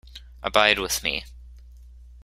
[0.41, 1.23] Abide with me.